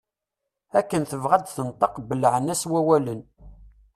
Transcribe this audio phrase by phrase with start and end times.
[0.79, 3.21] Akken tebɣa ad d-tenṭeq belɛen-as wawalen.